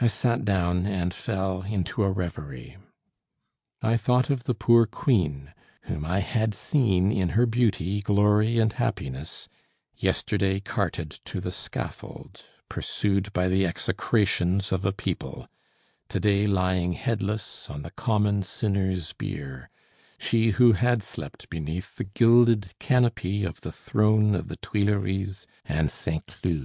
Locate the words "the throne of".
23.60-24.48